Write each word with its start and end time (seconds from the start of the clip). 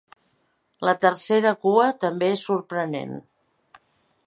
La 0.89 0.93
tercera 1.03 1.51
cua 1.67 1.91
també 2.05 2.31
és 2.37 2.47
sorprenent. 2.49 3.15